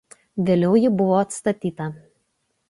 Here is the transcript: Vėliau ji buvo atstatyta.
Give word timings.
Vėliau 0.47 0.77
ji 0.83 0.89
buvo 1.01 1.19
atstatyta. 1.19 1.91